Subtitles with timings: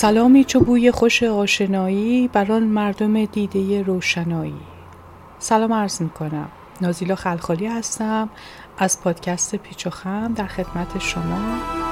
[0.00, 4.60] سلامی چو بوی خوش آشنایی بر آن مردم دیده روشنایی.
[5.38, 6.48] سلام عرض می‌کنم.
[6.80, 8.28] نازیلا خلخالی هستم.
[8.78, 11.89] از پادکست پیچ و خم در خدمت شما.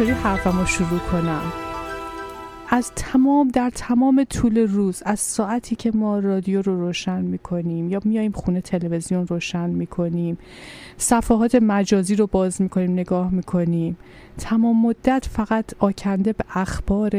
[0.00, 1.42] اینطوری حرفم رو شروع کنم؟
[2.68, 8.00] از تمام در تمام طول روز از ساعتی که ما رادیو رو روشن می‌کنیم یا
[8.04, 10.38] میایم خونه تلویزیون روشن می‌کنیم
[10.96, 13.96] صفحات مجازی رو باز می‌کنیم نگاه می‌کنیم
[14.38, 17.12] تمام مدت فقط آکنده به اخبار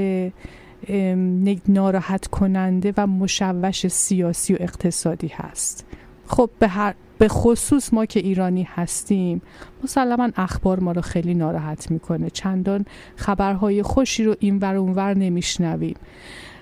[1.68, 5.86] ناراحت کننده و مشوش سیاسی و اقتصادی هست.
[6.28, 9.42] خب به هر به خصوص ما که ایرانی هستیم
[9.84, 12.30] مسلما اخبار ما رو خیلی ناراحت می‌کنه.
[12.30, 15.96] چندان خبرهای خوشی رو این ور اونور نمیشنویم.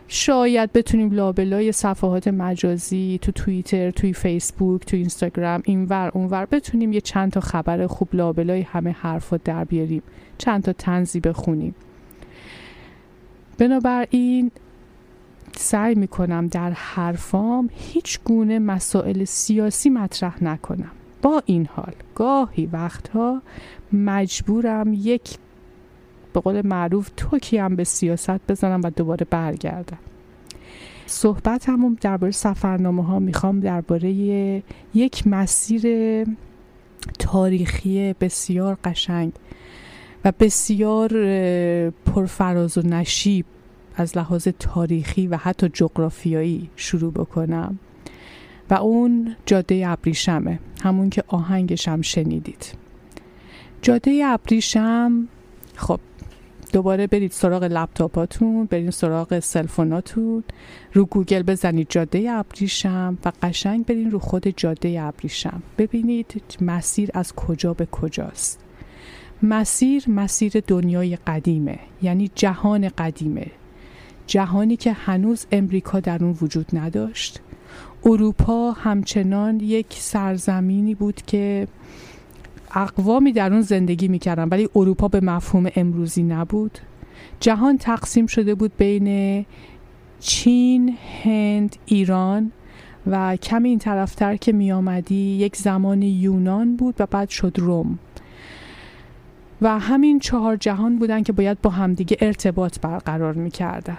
[0.07, 7.01] شاید بتونیم لابلای صفحات مجازی تو توییتر توی فیسبوک تو اینستاگرام اینور اونور بتونیم یه
[7.01, 10.03] چند تا خبر خوب لابلای همه حرفا در بیاریم.
[10.37, 11.75] چند تا تنزی بخونیم.
[13.57, 14.51] بنابراین
[15.55, 20.91] سعی می‌کنم در حرفام هیچ گونه مسائل سیاسی مطرح نکنم.
[21.21, 23.41] با این حال گاهی وقتها
[23.93, 25.37] مجبورم یک
[26.33, 29.97] به قول معروف توکی هم به سیاست بزنم و دوباره برگردم.
[31.05, 34.11] صحبت همون درباره سفرنامه ها می‌خوام درباره
[34.93, 35.83] یک مسیر
[37.19, 39.31] تاریخی بسیار قشنگ
[40.25, 41.09] و بسیار
[41.89, 43.45] پرفراز و نشیب
[43.99, 47.79] از لحاظ تاریخی و حتی جغرافیایی شروع بکنم.
[48.69, 52.65] و اون جاده ابریشمه همون که آهنگش هم شنیدید.
[53.81, 55.27] جاده ابریشم
[55.75, 55.99] خب
[56.73, 60.43] دوباره برید سراغ لپتاپاتون برید سراغ cellphone اتون
[60.93, 65.63] رو گوگل بزنید جاده ابریشم و قشنگ برید رو خود جاده ابریشم.
[65.77, 68.59] ببینید مسیر از کجا به کجاست.
[69.43, 73.51] مسیر مسیر دنیای قدیمه یعنی جهان قدیمه.
[74.29, 77.39] جهانی که هنوز امریکا در اون وجود نداشت.
[78.05, 81.67] اروپا همچنان یک سرزمینی بود که
[82.75, 86.77] اقوامی در اون زندگی می‌کردن ولی اروپا به مفهوم امروزی نبود.
[87.39, 89.45] جهان تقسیم شده بود بین
[90.19, 92.51] چین، هند، ایران
[93.07, 97.99] و کمی این طرفتر که می آمدی یک زمان یونان بود و بعد شد روم.
[99.61, 103.97] و همین چهار جهان بودن که باید با همدیگه ارتباط برقرار می‌کردن.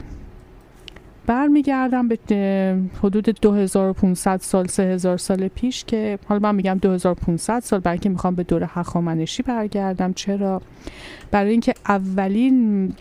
[1.27, 7.95] برمیگردم به حدود 2500 سال 3000 سال پیش که حالا من میگم 2500 سال برای
[7.95, 10.13] اینکه می‌خوام به دور هخامنشی برگردم.
[10.13, 10.63] چرا؟
[11.31, 12.93] برای اینکه اولین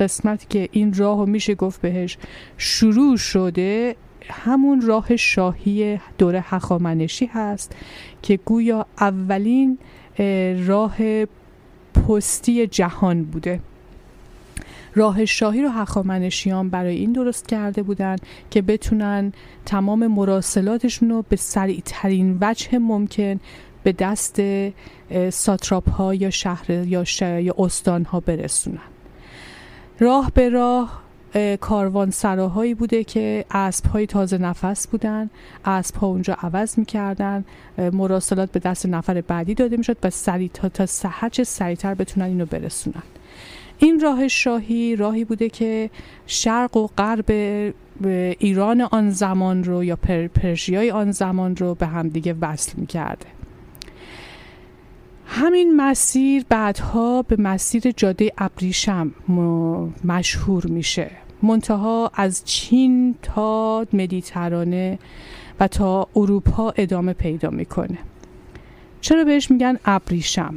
[0.00, 2.18] قسمتی که این راه رو میشه گفت بهش
[2.56, 3.96] شروع شده
[4.30, 7.76] همون راه شاهی دور هخامنشی هست
[8.22, 9.78] که گویا اولین
[10.66, 10.96] راه
[11.94, 13.60] پستی جهان بوده.
[14.94, 18.16] راه شاهی رو هخامنشیان برای این درست کرده بودن
[18.50, 19.32] که بتونن
[19.66, 23.40] تمام مراسلاتشون رو به سریع ترین وجه ممکن
[23.82, 24.42] به دست
[25.30, 28.78] ساتراپ ها یا شهر یا, یا استان ها برسونن.
[29.98, 31.01] راه به راه
[31.60, 35.30] کاروان سراهایی بوده که اسب های تازه نفس بودن
[35.64, 37.44] اسب ها اونجا عوض می‌کردن
[37.78, 42.46] مراسلات به دست نفر بعدی داده می‌شد و سریع تا تا هرچه سریعتر بتونن اینو
[42.46, 43.02] برسونن.
[43.78, 45.90] این راه شاهی راهی بوده که
[46.26, 47.24] شرق و غرب
[48.38, 53.26] ایران آن زمان رو یا پر پرژیای آن زمان رو به همدیگه وصل می‌کرده.
[55.34, 59.12] همین مسیر بعدها به مسیر جاده ابریشم
[60.04, 61.10] مشهور میشه.
[61.42, 64.98] منتها از چین تا مدیترانه
[65.60, 67.98] و تا اروپا ادامه پیدا می‌کنه.
[69.00, 70.54] چرا بهش میگن ابریشم؟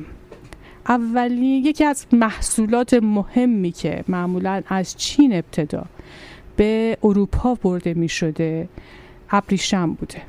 [0.89, 5.85] اولی یکی از محصولات مهمی که معمولا از چین ابتدا
[6.55, 8.69] به اروپا برده می شده
[9.29, 10.21] ابریشم بوده.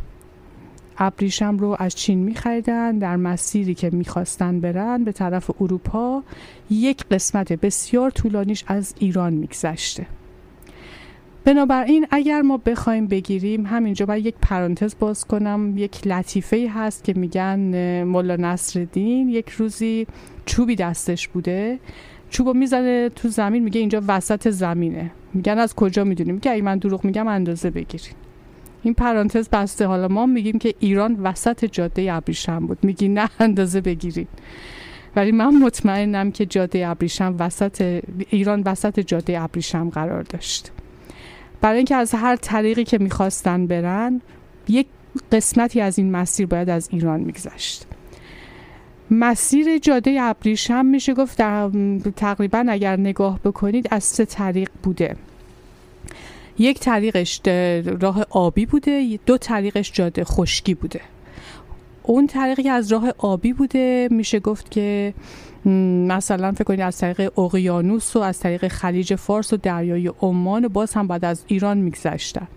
[0.98, 6.22] ابریشم رو از چین می خریدن در مسیری که می‌خواستن برن به طرف اروپا
[6.70, 10.06] یک قسمت بسیار طولانیش از ایران میگذشته.
[11.44, 15.74] بنابراین اگر ما بخوایم بگیریم همینجا باید یک پرانتز باز کنم.
[15.76, 20.06] یک لطیفه هست که میگن مولا نصرالدین یک روزی
[20.46, 21.78] چوبی دستش بوده.
[22.30, 25.10] چوبو می‌زنه تو زمین میگه اینجا وسط زمینه.
[25.34, 28.14] میگن از کجا می‌دونیم؟ که اگه من دروغ میگم اندازه بگیرین
[28.86, 29.86] این پرانتز بسته.
[29.86, 32.78] حالا ما میگیم که ایران وسط جاده ابریشم بود.
[32.82, 34.26] میگی نه اندازه بگیرین
[35.16, 40.72] ولی من مطمئنم که جاده ابریشم وسط ایران وسط جاده ابریشم قرار داشت.
[41.60, 44.20] برای اینکه از هر طریقی که می‌خواستن برن
[44.68, 44.86] یک
[45.32, 47.86] قسمتی از این مسیر باید از ایران میگذشت.
[49.10, 51.36] مسیر جاده ابریشم میشه گفت
[52.16, 55.16] تقریبا اگر نگاه بکنید از سه طریق بوده.
[56.58, 57.40] یک طریقش
[58.00, 61.00] راه آبی بوده دو طریقش جاده خشکی بوده.
[62.02, 65.14] اون طریقی از راه آبی بوده میشه گفت که
[66.06, 70.68] مثلا فکر کنید از طریق اقیانوس و از طریق خلیج فارس و دریای عمان و
[70.68, 72.48] باز هم بعد از ایران میگذشتن.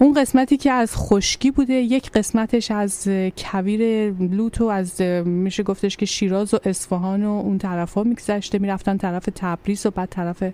[0.00, 5.96] اون قسمتی که از خشکی بوده یک قسمتش از کویر لوت و از میشه گفتش
[5.96, 10.44] که شیراز و اصفهان و اون طرف ها میگذشته می‌رفتن طرف تبریز و بعد طرف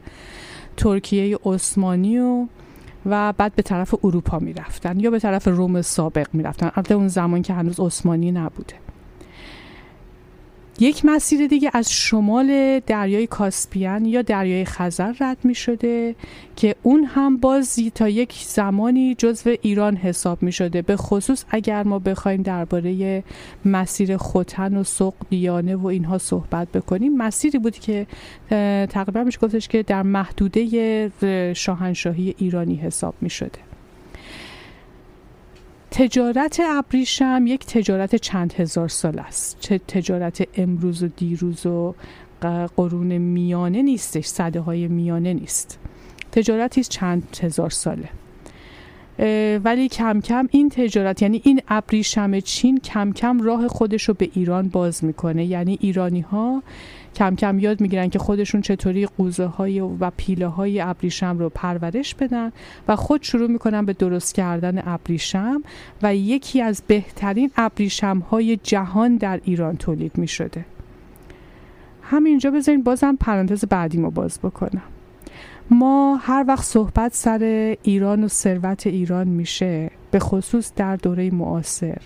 [0.76, 2.46] ترکیه عثمانی و
[3.06, 6.70] و بعد به طرف اروپا می‌رفتن یا به طرف روم سابق می‌رفتن.
[6.74, 8.83] البته اون زمان که هنوز عثمانی نبوده.
[10.80, 16.14] یک مسیر دیگه از شمال دریای کاسپیان یا دریای خزر رد می شده
[16.56, 20.82] که اون هم بازی تا یک زمانی جزو ایران حساب می شده.
[20.82, 23.24] به خصوص اگر ما بخوایم درباره
[23.64, 27.16] مسیر خوتن و سوق دیانه و اینها صحبت بکنیم.
[27.16, 28.06] مسیری بود که
[28.86, 33.73] تقریبا میشه گفتش که در محدوده شاهنشاهی ایرانی حساب می شده.
[35.96, 39.56] تجارت ابریشم یک تجارت چند هزار سال است.
[39.60, 41.94] چه تجارت امروز و دیروز و
[42.76, 45.78] قرون میانه نیستش صده های میانه نیست.
[46.32, 48.08] تجارتی چند هزار ساله.
[49.58, 54.30] ولی کم کم این تجارت یعنی این ابریشم چین کم کم راه خودش رو به
[54.34, 55.44] ایران باز می‌کنه.
[55.44, 56.62] یعنی ایرانی ها
[57.14, 62.14] کم کم یاد می‌گیرن که خودشون چطوری قوزه های و پیله های ابریشم رو پرورش
[62.14, 62.52] بدن
[62.88, 65.62] و خود شروع می‌کنن به درست کردن ابریشم
[66.02, 70.64] و یکی از بهترین ابریشم های جهان در ایران تولید می‌شده.
[72.02, 74.82] همینجا بذارین بازم پرانتز بعدی ما باز بکنم.
[75.70, 81.98] ما هر وقت صحبت سر ایران و ثروت ایران میشه به خصوص در دوره معاصر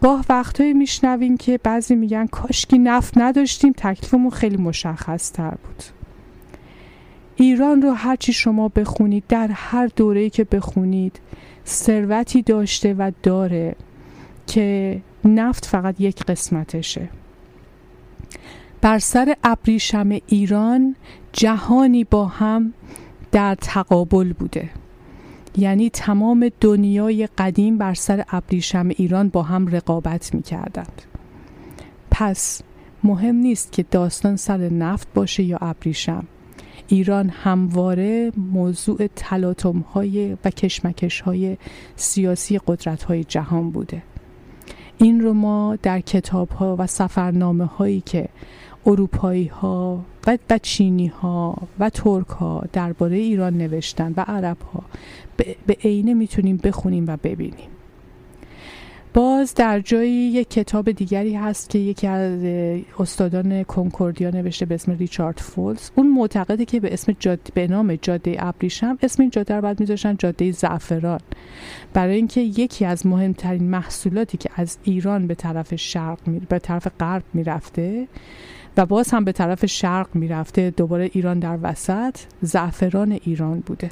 [0.00, 5.82] گاه وقتهایی میشنویم که بعضی میگن کاشکی نفت نداشتیم تکلیفمون خیلی مشخص تر بود.
[7.36, 11.20] ایران رو هرچی شما بخونید در هر دوره‌ای که بخونید
[11.66, 13.74] ثروتی داشته و داره
[14.46, 17.08] که نفت فقط یک قسمتشه.
[18.80, 20.96] بر سر ابریشم ایران
[21.32, 22.74] جهانی با هم
[23.32, 24.70] در تقابل بوده.
[25.56, 31.02] یعنی تمام دنیای قدیم بر سر ابریشم ایران با هم رقابت می کردند.
[32.10, 32.62] پس
[33.04, 36.24] مهم نیست که داستان سر نفت باشه یا ابریشم
[36.88, 41.56] ایران همواره موضوع تلاطم های و کشمکش های
[41.96, 44.02] سیاسی قدرت های جهان بوده
[44.98, 48.28] این رو ما در کتاب ها و سفرنامه هایی که
[48.86, 54.82] اروپایی ها و, و چینی ها و ترک ها درباره ایران نوشتن و عرب ها
[55.66, 57.68] به عینه می‌تونیم بخونیم و ببینیم.
[59.14, 62.44] باز در جایی یک کتاب دیگری هست که یکی از
[62.98, 65.90] استادان کنکوردیا نوشته به اسم ریچارد فولز.
[65.94, 67.38] اون معتقده که به اسم جاد...
[67.54, 71.20] به نام جاده ابریشم اسم این جاده رو بعد میذاشتن جاده زعفران.
[71.92, 76.38] برای اینکه یکی از مهمترین محصولاتی که از ایران به طرف شرق می...
[76.38, 78.08] به طرف غرب می‌رفته
[78.76, 83.90] و باز هم به طرف شرق می‌رفته دوباره ایران در وسط زعفران ایران بوده.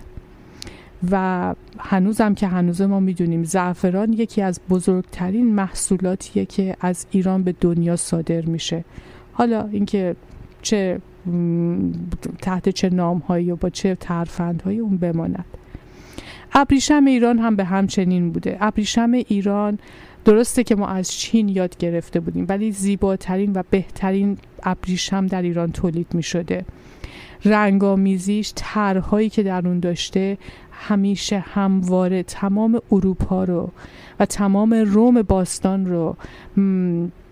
[1.11, 7.55] و هنوزم که هنوز ما می‌دونیم زعفران یکی از بزرگترین محصولاتیه که از ایران به
[7.61, 8.85] دنیا صادر میشه.
[9.33, 10.17] حالا اینکه
[10.63, 11.01] چه
[12.43, 15.45] تحت چه نامهایی و با چه ترفندهایی اون بماند.
[16.53, 18.57] ابریشم ایران هم به همچنین بوده.
[18.61, 19.79] ابریشم ایران
[20.29, 25.73] درسته که ما از چین یاد گرفته بودیم ولی زیباترین و بهترین ابریشم در ایران
[25.73, 26.65] تولید می شده
[27.45, 30.39] رنگامیزیش طرحهایی که در اون داشته
[30.71, 33.71] همیشه همواره تمام اروپا رو
[34.21, 36.17] و تمام روم باستان رو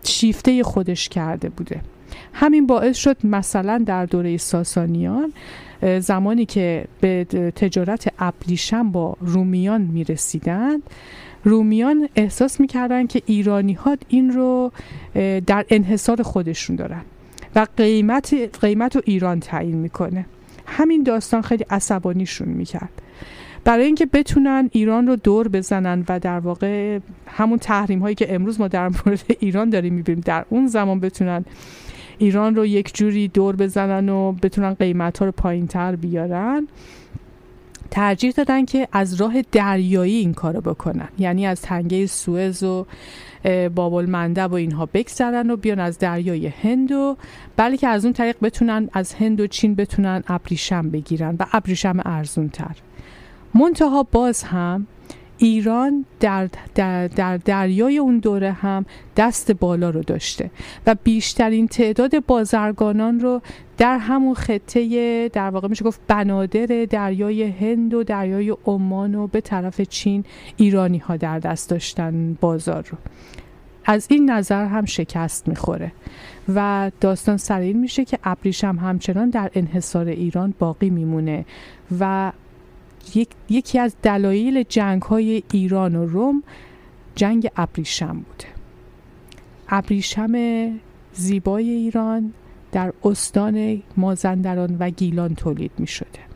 [0.05, 1.81] شیفته خودش کرده بوده.
[2.33, 5.33] همین باعث شد مثلا در دوره ساسانیان
[5.99, 7.25] زمانی که به
[7.57, 10.83] تجارت ابریشم با رومیان می رسیدند
[11.47, 14.73] رومیان احساس می‌کردن که ایرانی ها این رو
[15.47, 17.03] در انحصار خودشون دارن
[17.55, 20.26] و قیمت قیمت رو ایران تعیین می‌کنه.
[20.67, 23.03] همین داستان خیلی عصبانیشون می‌کرد.
[23.65, 28.61] برای اینکه بتونن ایران رو دور بزنن و در واقع همون تحریم هایی که امروز
[28.61, 31.45] ما در مورد ایران داریم می‌بینیم در اون زمان بتونن
[32.19, 36.69] ایران رو یک جوری دور بزنن و بتونن قیمت ها رو پایین تر بیارن
[37.90, 41.09] ترجیح دادن که از راه دریایی این کارو بکنن.
[41.19, 42.87] یعنی از تنگه سوئز و
[43.75, 47.16] بابل مندب و اینها بگذرن و بیان از دریای هند و
[47.57, 52.49] بلکه از اون طریق بتونن از هند و چین بتونن ابریشم بگیرن و ابریشم ارزون
[52.49, 52.76] تر
[53.55, 54.87] منتها باز هم
[55.38, 60.50] ایران در, در, در دریای اون دوره هم دست بالا رو داشته
[60.87, 63.43] و بیشترین تعداد بازرگانان رو
[63.78, 69.40] در همون خطه در واقع میشه گفت بنادر دریای هند و دریای عمان و به
[69.40, 70.25] طرف چین
[70.57, 72.99] ایرانی ها در دست داشتن بازار رو.
[73.85, 75.93] از این نظر هم شکست می‌خوره
[76.55, 81.45] و داستان سر میشه که ابریشم همچنان در انحصار ایران باقی میمونه
[82.00, 82.33] و
[83.15, 86.43] یک، یکی از دلایل جنگ های ایران و روم
[87.15, 88.49] جنگ ابریشم بوده
[89.69, 90.33] ابریشم
[91.13, 92.33] زیبای ایران
[92.73, 96.27] در استان مازندران و گیلان تولید می شده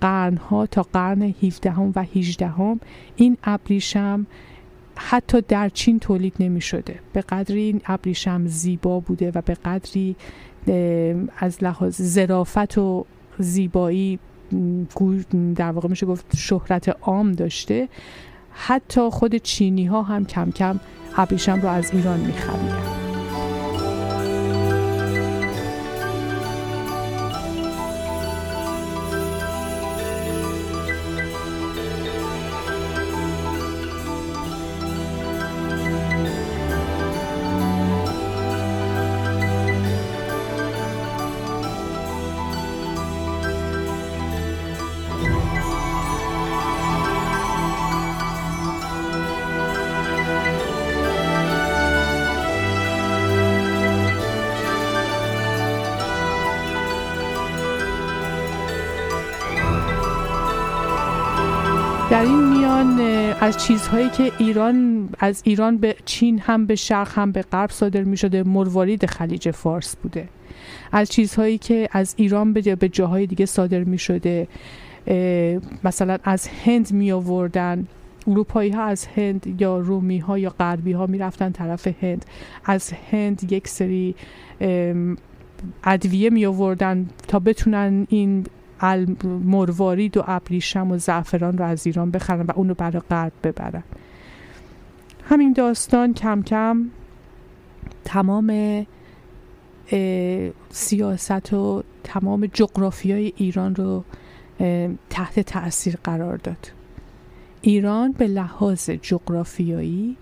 [0.00, 2.80] قرنها تا قرن 17 و 18 هم
[3.16, 4.26] این ابریشم
[4.96, 10.16] حتی در چین تولید نمی شده به قدری این ابریشم زیبا بوده و به قدری
[11.38, 13.06] از لحاظ زرافت و
[13.38, 14.18] زیبایی
[15.56, 17.88] در واقع میشه گفت شهرت عام داشته.
[18.52, 20.80] حتی خود چینی ها هم کم کم
[21.16, 23.01] ابریشم رو از ایران میخریدن
[62.12, 63.00] در این میان
[63.40, 68.02] از چیزهایی که ایران از ایران به چین هم به شرق هم به غرب صادر
[68.02, 70.28] می شده مروارید خلیج فارس بوده.
[70.92, 74.48] از چیزهایی که از ایران به به جاهای دیگه صادر می شده
[75.84, 77.86] مثلا از هند می آوردن
[78.26, 82.24] اروپایی ها از هند یا رومی ها یا غربی ها می رفتن طرف هند.
[82.64, 84.14] از هند یک سری
[85.84, 88.46] ادویه می آوردن تا بتونن این
[89.24, 93.82] مروارید و ابریشم و زعفران رو از ایران بخرن و اونو برای غرب ببرن.
[95.24, 96.90] همین داستان کم کم
[98.04, 98.86] تمام
[100.70, 102.50] سیاست و تمام
[103.04, 104.04] های ایران رو
[105.10, 106.70] تحت تاثیر قرار داد.
[107.60, 110.16] ایران به لحاظ جغرافیایی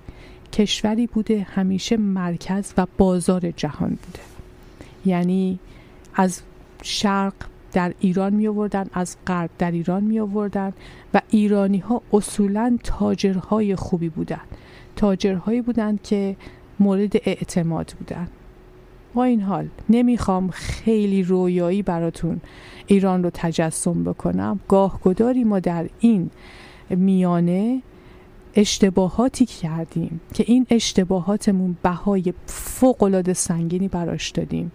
[0.52, 4.20] کشوری بوده همیشه مرکز و بازار جهان بوده.
[5.04, 5.58] یعنی
[6.14, 6.40] از
[6.82, 7.34] شرق
[7.72, 10.72] در ایران می آوردن از غرب در ایران می آوردن
[11.14, 14.48] و ایرانی ها اصولا تاجرهای خوبی بودند
[14.96, 16.36] تاجرهایی بودند که
[16.80, 18.30] مورد اعتماد بودند
[19.14, 22.40] با این حال نمی‌خوام خیلی رویایی براتون
[22.86, 24.60] ایران رو تجسم بکنم.
[24.68, 26.30] گاه گداری ما در این
[26.90, 27.82] میانه
[28.54, 34.72] اشتباهاتی کردیم که این اشتباهاتمون بهای فوق سنگینی براش دادیم.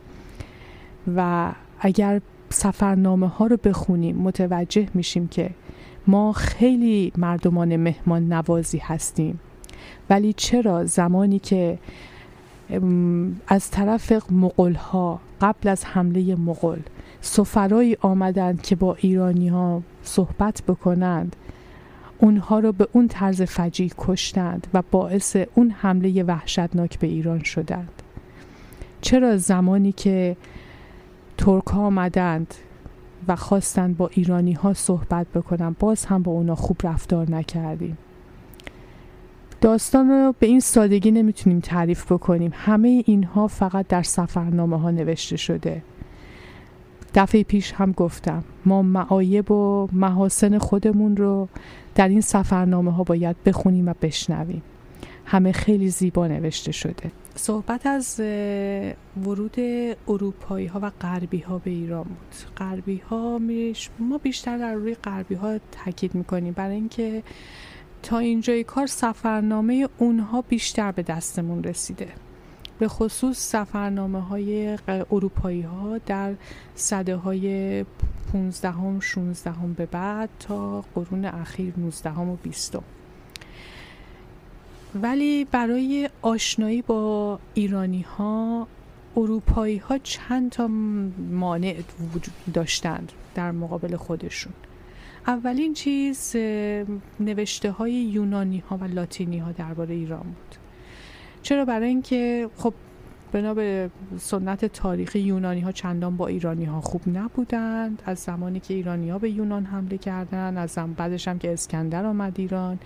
[1.16, 4.16] و اگر سفرنامه ها رو بخونیم.
[4.16, 5.50] متوجه میشیم که
[6.08, 9.40] ما خیلی مردمان مهمان نوازی هستیم.
[10.10, 11.78] ولی چرا زمانی که
[13.48, 16.80] از طرف مغول ها قبل از حمله مغول
[17.22, 21.36] سفرایی آمدند که با ایرانی ها صحبت بکنند
[22.18, 28.02] اونها رو به اون طرز فجیع کشتند و باعث اون حمله وحشتناک به ایران شدند.
[29.02, 30.38] چرا زمانی که
[31.38, 32.54] ترک ها آمدند
[33.28, 37.98] و خواستند با ایرانی ها صحبت بکنن باز هم با اونا خوب رفتار نکردیم.
[39.62, 42.52] داستان رو به این سادگی نمی‌تونیم تعریف بکنیم.
[42.54, 45.82] همه اینها فقط در سفرنامه ها نوشته شده.
[47.16, 51.48] دفعه پیش هم گفتم ما معایب و محاسن خودمون رو
[51.96, 54.62] در این سفرنامه ها باید بخونیم و بشنویم.
[55.26, 57.12] همه خیلی زیبا نوشته شده.
[57.38, 58.20] صحبت از
[59.26, 59.56] ورود
[60.08, 62.36] اروپایی ها و غربی ها به ایران بود.
[62.58, 63.40] غربی ها
[64.00, 66.54] ما بیشتر در روی غربی ها تاکید می‌کنیم.
[66.54, 67.24] برای اینکه
[68.04, 72.08] تا اینجای کار سفرنامه اونها بیشتر به دستمون رسیده.
[72.80, 74.78] به خصوص سفرنامه های
[75.12, 76.34] اروپایی ها در
[76.76, 77.86] صده های
[78.34, 82.76] 15 هم 16 هم به بعد تا قرون اخیر 19 هم و 20
[85.02, 88.68] ولی برای آشنایی با ایرانی ها
[89.18, 90.68] اروپایی ها چند تا
[91.32, 91.76] مانع
[92.14, 94.54] وجود داشتند در مقابل خودشون.
[95.28, 96.36] اولین چیز
[97.20, 100.56] نوشته های یونانی ها و لاتینی ها درباره ایران بود.
[101.42, 102.74] چرا؟ برای اینکه خب
[103.32, 108.02] بنا به سنت تاریخی یونانی ها چندان با ایرانی ها خوب نبودند.
[108.06, 112.06] از زمانی که ایرانی ها به یونان حمله کردن از زمان بعدش هم که اسکندر
[112.06, 112.80] آمد ایران.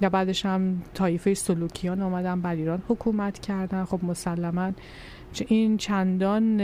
[0.00, 3.84] یا بعدش هم تایفه سلوکیان آمدن بر ایران حکومت کردن.
[3.84, 4.72] خب مسلما
[5.48, 6.60] این چندان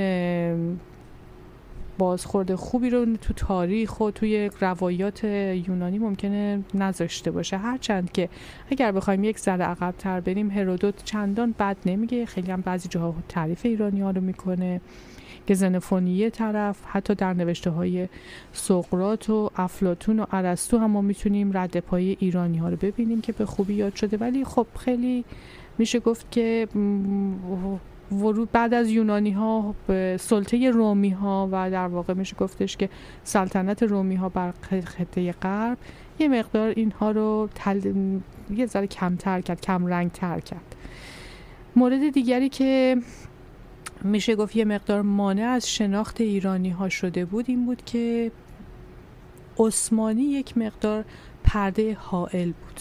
[1.98, 7.56] بازخورد خوبی رو تو تاریخ و توی روایات یونانی ممکنه نذاشته باشه.
[7.56, 8.28] هرچند که
[8.70, 12.26] اگر بخوایم یک ذره عقب تر بریم هرودوت چندان بد نمیگه.
[12.26, 14.80] خیلی هم بعضی جاها تعریف ایرانی ها رو می‌کنه.
[15.46, 18.08] که زنفونیه طرف حتی در نوشته های
[18.52, 23.32] سقرات و افلاتون و ارسطو هم ما می‌تونیم رد پای ایرانی ها رو ببینیم که
[23.32, 24.16] به خوبی یاد شده.
[24.16, 25.24] ولی خب خیلی
[25.78, 26.68] میشه گفت که
[28.12, 32.88] ورود بعد از یونانی ها به سلطه رومی ها و در واقع میشه گفتش که
[33.24, 34.52] سلطنت رومی ها بر
[34.84, 35.78] خطه غرب
[36.18, 37.80] یه مقدار اینها رو تل...
[38.50, 40.76] یه ذره کمتر کرد کم رنگ تر کرد.
[41.76, 42.96] مورد دیگری که
[44.04, 48.32] میشه گفت یه مقدار مانع از شناخت ایرانی ها شده بود این بود که
[49.58, 51.04] عثمانی یک مقدار
[51.44, 52.80] پرده حائل بود.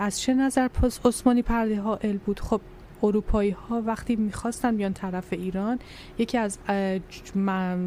[0.00, 2.60] از چه نظر پس عثمانی پرده حائل بود؟ خب
[3.02, 5.78] اروپایی ها وقتی می‌خواستن بیان طرف ایران
[6.18, 6.58] یکی از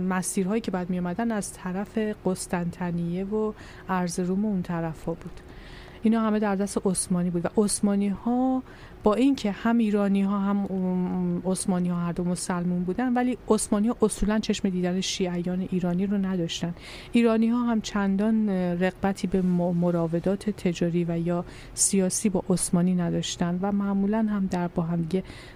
[0.09, 3.53] مسیرهایی که بعد میامدن از طرف قسطنطنیه و
[3.89, 5.39] ارزروم اون طرف ها بود.
[6.03, 8.63] اینا همه در دست عثمانی بود و عثمانی ها
[9.03, 13.97] با اینکه هم ایرانی ها هم عثمانی ها هر دو مسلمون بودن ولی عثمانی ها
[14.01, 16.73] اصولا چشم دیدن شیعیان ایرانی رو نداشتن.
[17.11, 23.71] ایرانی ها هم چندان رقبتی به مراودات تجاری و یا سیاسی با عثمانی نداشتن و
[23.71, 25.07] معمولا هم در با هم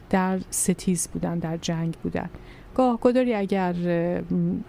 [0.09, 2.29] در ستیز بودن در جنگ بودن.
[2.77, 3.75] گاه گداری اگر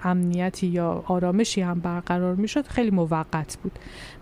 [0.02, 3.72] امنیتی یا آرامشی هم برقرار می‌شد خیلی موقت بود.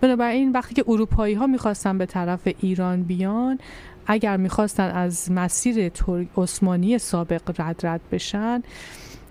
[0.01, 3.59] بنابراین وقتی که اروپایی ها می‌خواستن به طرف ایران بیان
[4.07, 5.93] اگر می‌خواستن از مسیر
[6.37, 8.63] عثمانی سابق رد رد بشن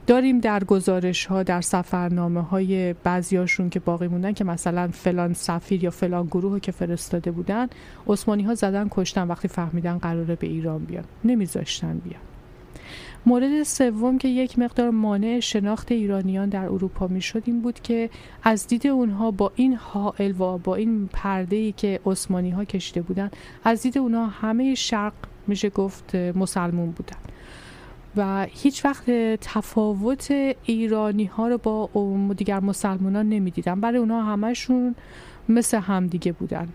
[0.08, 5.84] داریم در گزارش ها در سفرنامه های بعضیاشون که باقی موندن که مثلا فلان سفیر
[5.84, 7.68] یا فلان گروه که فرستاده بودن
[8.08, 9.28] عثمانی ها زدن کشتن.
[9.28, 12.35] وقتی فهمیدن قراره به ایران بیان نمیذاشتن بیان.
[13.26, 18.10] مورد سوم که یک مقدار مانع شناخت ایرانیان در اروپا می‌شد این بود که
[18.44, 23.02] از دید اونها با این حائل و با این پرده ای که عثمانی ها کشیده
[23.02, 23.32] بودن
[23.64, 25.14] از دید اونها همه شرق
[25.48, 27.18] میشه گفت مسلمون بودن
[28.18, 30.32] و هیچ وقت تفاوت
[30.66, 31.90] ایرانی ها رو با
[32.38, 33.82] دیگر مسلمانان نمی‌دیدن.
[33.82, 34.96] برای اونها همشون
[35.50, 36.68] مثل همدیگه بودن.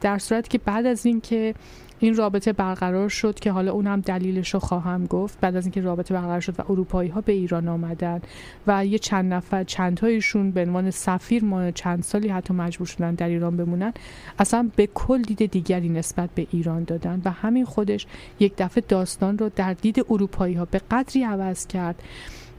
[0.00, 1.54] در صورتی که بعد از اینکه
[1.98, 5.40] این رابطه برقرار شد که حالا اونم دلیلش رو خواهم گفت.
[5.40, 8.20] بعد از اینکه رابطه برقرار شد و اروپایی ها به ایران آمدن
[8.66, 13.14] و یه چند نفر چند تایشون به عنوان سفیر ما چند سالی حتی مجبور شدن
[13.14, 13.92] در ایران بمونن
[14.38, 18.06] اصلا به کل دید دیگری نسبت به ایران دادن و همین خودش
[18.40, 22.02] یک دفعه داستان رو در دید اروپایی ها به قدری عوض کرد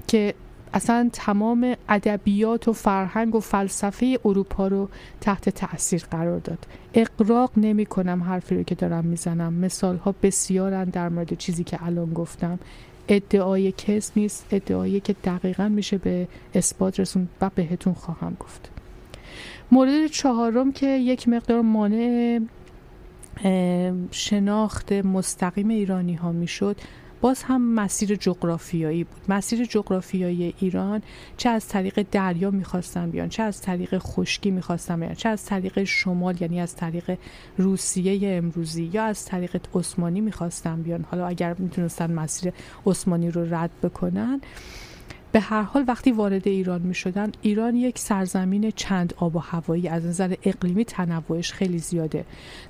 [0.07, 0.33] که
[0.73, 4.89] اصلا تمام ادبیات و فرهنگ و فلسفه اروپا رو
[5.21, 6.67] تحت تاثیر قرار داد.
[6.93, 9.53] اقراق نمی کنم حرفی رو که دارم می‌زنم.
[9.53, 12.59] مثال ها بسیارن در مورد چیزی که الان گفتم.
[13.07, 18.69] ادعای کس نیست ادعایی که دقیقا میشه به اثبات رسون و بهتون خواهم گفت.
[19.71, 22.39] مورد چهارم که یک مقدار مانع
[24.11, 26.75] شناخت مستقیم ایرانی ها می‌شد
[27.21, 29.21] باز هم مسیر جغرافیایی بود.
[29.29, 31.01] مسیر جغرافیایی ایران
[31.37, 35.83] چه از طریق دریا می‌خواستن بیان چه از طریق خشکی می‌خواستن بیان چه از طریق
[35.83, 37.17] شمال یعنی از طریق
[37.57, 41.05] روسیه امروزی یا از طریق عثمانی می‌خواستن بیان.
[41.11, 42.53] حالا اگر می‌تونستن مسیر
[42.85, 44.41] عثمانی رو رد بکنن
[45.31, 49.87] به هر حال وقتی وارد ایران می شدن ایران یک سرزمین چند آب و هوایی
[49.87, 52.25] از نظر اقلیمی تنوعش خیلی زیاده.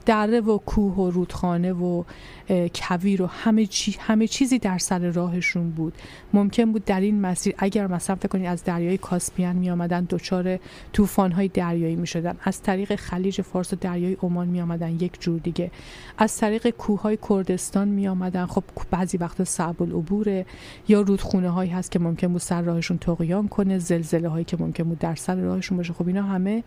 [0.05, 2.03] دره و کوه و رودخانه و
[2.75, 5.93] کویر و همه, چی، همه چیزی در سر راهشون بود.
[6.33, 10.59] ممکن بود در این مسیر اگر مثلا فکر کنید از دریای کاسپیان می آمدن دچار
[10.93, 15.21] طوفان های دریایی می شدن از طریق خلیج فارس و دریای عمان می آمدن یک
[15.21, 15.71] جور دیگه.
[16.17, 20.45] از طریق کوه های کردستان می آمدن خب بعضی وقت صعب العبوره
[20.87, 24.83] یا رودخونه هایی هست که ممکن بود سر راهشون تقیان کنه زلزله هایی که ممکن
[24.83, 25.93] بود در سر راهشون باشه.
[25.93, 26.63] خب اینا همه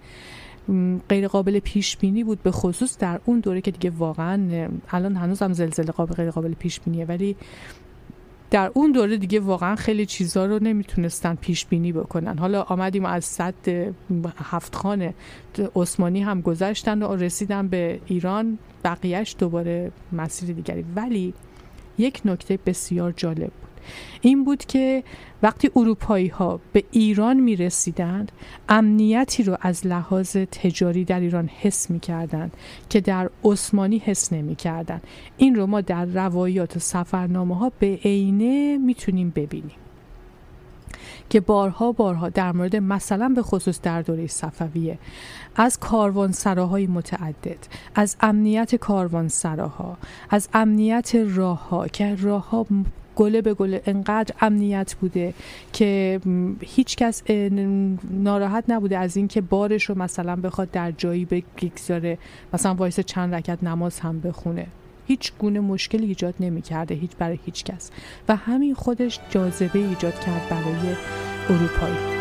[1.09, 5.43] غیر قابل پیش بینی بود به خصوص در اون دوره که دیگه واقعا الان هنوز
[5.43, 7.37] هم زلزله قابل غیر قابل پیش بینیه ولی
[8.51, 12.39] در اون دوره دیگه واقعا خیلی چیزا رو نمی‌تونستن پیش بینی بکنن.
[12.39, 13.55] حالا آمدیم از صد
[14.37, 15.15] هفت خانه.
[15.77, 18.59] عثمانی هم گذشتن و رسیدن به ایران.
[18.85, 20.85] بقیهش دوباره مسیر دیگری.
[20.97, 21.35] ولی
[21.99, 23.70] یک نکته بسیار جالب بود.
[24.21, 25.05] این بود که
[25.43, 28.33] وقتی اروپایی ها به ایران می رسیدند
[28.69, 32.53] امنیتی رو از لحاظ تجاری در ایران حس می کردند
[32.89, 35.01] که در عثمانی حس نمی کردن.
[35.37, 39.77] این رو ما در روایات و سفرنامه ها به عینه می‌تونیم ببینیم
[41.31, 44.99] که بارها بارها در مورد مثلا به خصوص در دوره صفویه
[45.57, 47.59] از کاروانسراهای متعدد
[47.95, 49.99] از امنیت کاروانسراها
[50.31, 52.67] از امنیت راه ها که راه ها
[53.21, 55.35] گله به گله انقدر امنیت بوده
[55.73, 56.21] که
[56.61, 57.23] هیچ کس
[58.11, 62.19] ناراحت نبوده از اینکه بارش رو مثلا بخواد در جایی بگذاره
[62.53, 64.67] مثلا وایسه چند رکعت نماز هم بخونه.
[65.07, 67.91] هیچ گونه مشکلی ایجاد نمی کرده هیچ برای هیچ کس.
[68.29, 70.95] و همین خودش جاذبه ایجاد کرد برای
[71.49, 72.20] اروپایی.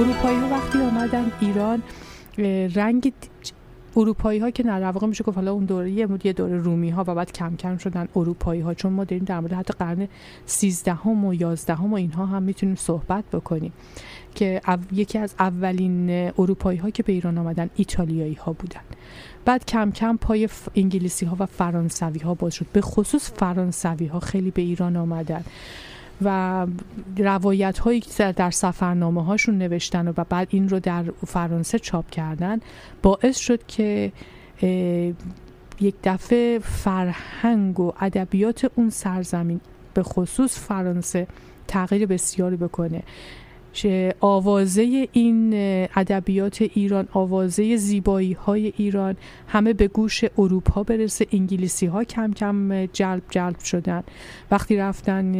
[0.00, 1.82] اروپایی ها وقتی آمدن ایران
[2.74, 3.12] رنگ
[3.96, 7.14] اروپایی ها که در واقع میشه گفت حالا اون دوره یه دوره رومی ها و
[7.14, 10.08] بعد کم کم شدن اروپایی ها چون ما داریم در مورد حتی قرن
[10.46, 13.72] 13 هم و 11 هم و اینها هم می‌تونیم صحبت بکنیم
[14.34, 14.60] که
[14.92, 18.80] یکی از اولین اروپایی ها که به ایران آمدن ایتالیایی ها بودن.
[19.44, 22.66] بعد کم کم پای انگلیسی ها و فرانسوی ها باز شد.
[22.72, 25.44] به خصوص فرانسوی ها خیلی به ایران آمدن.
[26.22, 26.66] و
[27.16, 32.60] روایت هایی که در سفرنامه هاشون نوشتن و بعد این رو در فرانسه چاپ کردن
[33.02, 34.12] باعث شد که
[35.80, 39.60] یک دفعه فرهنگ و ادبیات اون سرزمین
[39.94, 41.26] به خصوص فرانسه
[41.68, 43.02] تغییر بسیاری بکنه.
[44.20, 45.54] آوازه این
[45.96, 49.16] ادبیات ایران آوازه زیبایی های ایران
[49.48, 51.26] همه به گوش اروپا برسه.
[51.32, 54.02] انگلیسی ها کم کم جلب جلب شدن.
[54.50, 55.32] وقتی رفتن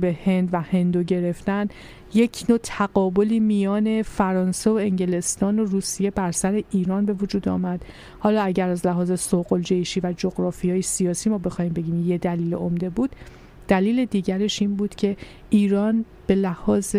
[0.00, 1.68] به هند و هندو گرفتن
[2.14, 7.84] یک نوع تقابلی میان فرانسه و انگلستان و روسیه بر سر ایران به وجود آمد.
[8.18, 12.90] حالا اگر از لحاظ سوق الجیشی و جغرافیای سیاسی ما بخوایم بگیم یه دلیل عمده
[12.90, 13.10] بود
[13.68, 15.16] دلیل دیگرش این بود که
[15.50, 16.96] ایران به لحاظ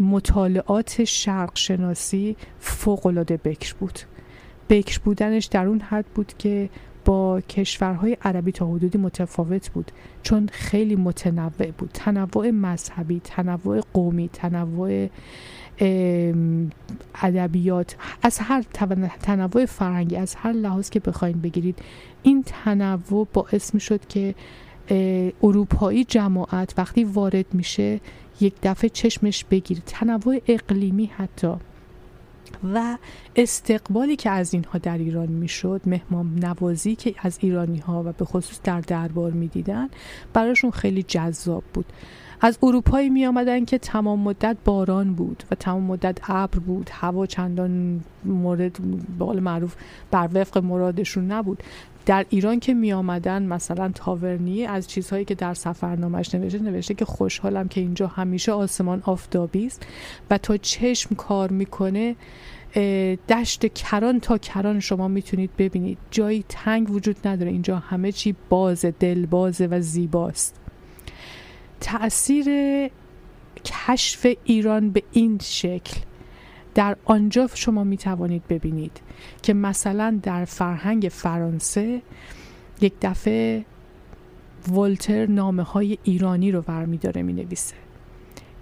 [0.00, 3.98] مطالعات شرق شناسی فوقالعاده بکر بود.
[4.68, 6.68] بکر بودنش در اون حد بود که
[7.04, 11.90] با کشورهای عربی تا حدودی متفاوت بود چون خیلی متنوع بود.
[11.94, 15.08] تنوع مذهبی تنوع قومی تنوع
[17.22, 18.64] ادبیات از هر
[19.22, 21.78] تنوع فرهنگی از هر لحاظ که بخواین بگیرید
[22.22, 24.34] این تنوع باعث می شد که
[25.42, 28.00] اروپایی جماعت وقتی وارد میشه
[28.40, 29.82] یک دفعه چشمش بگیره.
[29.86, 31.52] تنوع اقلیمی حتی.
[32.74, 32.98] و
[33.36, 38.24] استقبالی که از اینها در ایران می‌شد مهمان نوازی که از ایرانی ها و به
[38.24, 39.88] خصوص در دربار می‌دیدن
[40.32, 41.86] براشون خیلی جذاب بود.
[42.40, 46.90] از اروپایی می آمدن که تمام مدت باران بود و تمام مدت ابر بود.
[46.92, 48.78] هوا چندان مورد
[49.18, 49.74] به معروف
[50.10, 51.62] بر وفق مرادشون نبود.
[52.08, 57.04] در ایران که می آمدن مثلا تاورنی از چیزهایی که در سفرنامش نوشته نوشته که
[57.04, 59.86] خوشحالم که اینجا همیشه آسمان آفتابی است
[60.30, 62.16] و تا چشم کار می‌کنه
[63.28, 65.98] دشت کران تا کران شما می‌تونید ببینید.
[66.10, 67.50] جایی تنگ وجود نداره.
[67.50, 70.60] اینجا همه چی بازه دل بازه و زیباست.
[71.80, 72.46] تأثیر
[73.64, 76.00] کشف ایران به این شکل.
[76.78, 79.00] در آنجا شما می توانید ببینید
[79.42, 82.02] که مثلا در فرهنگ فرانسه
[82.80, 83.64] یک دفعه
[84.72, 87.74] ولتر نامه های ایرانی رو ورمی داره می نویسه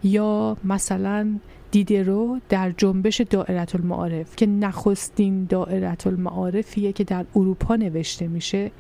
[0.05, 1.39] یا مثلا
[1.71, 8.71] دیدرو در جنبش دائرت المعارف که نخستین دائرت المعارفیه که در اروپا نوشته میشه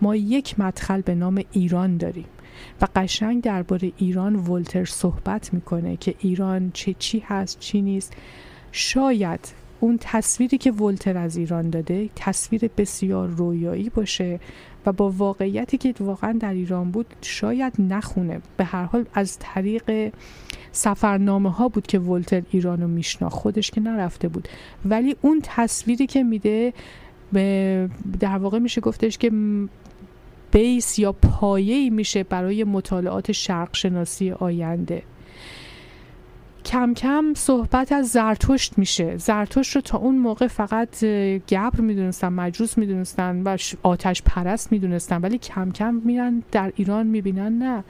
[0.00, 2.28] ما یک مدخل به نام ایران داریم
[2.80, 8.12] و قشنگ درباره ایران ولتر صحبت می‌کنه که ایران چه چی هست چی نیست.
[8.72, 14.40] شاید اون تصویری که ولتر از ایران داده تصویر بسیار رویایی باشه
[14.86, 18.40] و با واقعیتی که واقعا در ایران بود شاید نخونه.
[18.56, 20.12] به هر حال از طریق
[20.72, 24.48] سفرنامه ها بود که ولتر ایران رو میشنا خودش که نرفته بود.
[24.84, 26.72] ولی اون تصویری که میده
[28.20, 29.30] در واقع میشه گفتش که
[30.52, 35.02] بیس یا پایه میشه برای مطالعات شرق شناسی آینده.
[36.64, 39.16] کم کم صحبت از زرتشت میشه.
[39.16, 41.04] زرتشت رو تا اون موقع فقط
[41.48, 47.58] گبر می‌دونستن مجوس می‌دونستن و آتش پرست می‌دونستن ولی کم کم میرن در ایران می‌بینن
[47.58, 47.84] نه.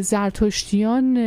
[0.00, 1.18] زرتشتیان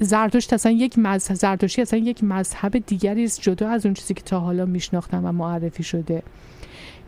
[0.00, 4.22] زرتشت اصلا یک مذهب زرتشتی اصلا یک مذهب دیگری است جدا از اون چیزی که
[4.22, 6.22] تا حالا میشناختن و معرفی شده.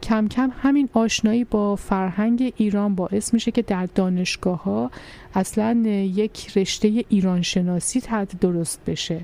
[0.05, 4.91] کم کم همین آشنایی با فرهنگ ایران باعث میشه که در دانشگاه ها
[5.35, 5.83] اصلا
[6.15, 9.21] یک رشته ایران شناسی تحت درست بشه.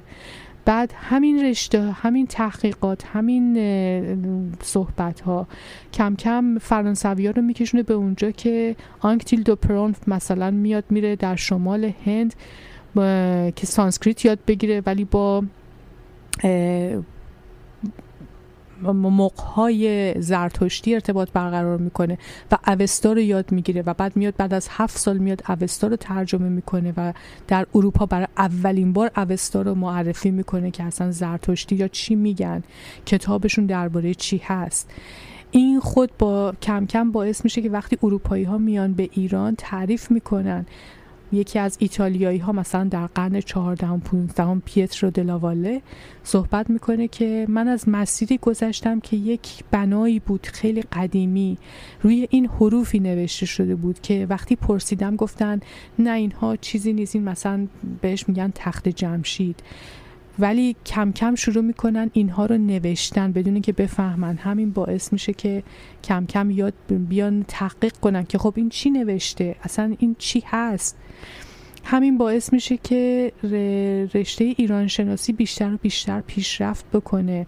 [0.64, 3.56] بعد همین رشته همین تحقیقات همین
[4.62, 5.46] صحبت ها
[5.92, 11.16] کم کم فرانسوی ها رو میکشونه به اونجا که آنکتیل دو پرون مثلا میاد میره
[11.16, 12.34] در شمال هند
[13.56, 15.44] که سانسکریت یاد بگیره ولی با
[18.88, 22.18] مغ‌های زرتشتی ارتباط برقرار می‌کنه
[22.52, 25.96] و اوستا رو یاد می‌گیره و بعد میاد بعد از هفت سال میاد اوستا رو
[25.96, 27.12] ترجمه می‌کنه و
[27.48, 32.62] در اروپا برای اولین بار اوستا رو معرفی می‌کنه که اصلا زرتشتی یا چی میگن
[33.06, 34.90] کتابشون درباره چی هست.
[35.50, 40.10] این خود با کم کم باعث میشه که وقتی اروپایی ها میان به ایران تعریف
[40.10, 40.66] می‌کنن
[41.32, 45.82] یکی از ایتالیایی ها مثلا در قرن 14 و 15 پیترو دلاواله
[46.24, 51.58] صحبت می‌کنه که من از مسیری گذشتم که یک بنایی بود خیلی قدیمی
[52.02, 55.60] روی این حروفی نوشته شده بود که وقتی پرسیدم گفتن
[55.98, 57.66] نه اینها چیزی نیست این مثلا
[58.00, 59.62] بهش میگن تخت جمشید.
[60.40, 64.36] ولی کم کم شروع می‌کنن اینها رو نوشتن بدون که بفهمن.
[64.36, 65.62] همین باعث میشه که
[66.04, 66.74] کم کم یاد
[67.08, 70.96] بیان تحقیق کنن که خب این چی نوشته؟ اصلا این چی هست؟
[71.84, 73.32] همین باعث میشه که
[74.14, 77.46] رشته ایران شناسی بیشتر و بیشتر پیشرفت بکنه.